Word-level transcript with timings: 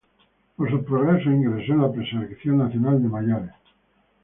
Por 0.55 0.67
sus 0.71 0.81
progresos, 0.83 1.31
ingresó 1.31 1.73
en 1.73 1.81
la 1.81 1.91
preselección 1.91 2.57
nacional 2.57 3.03
de 3.03 3.07
mayores. 3.07 3.51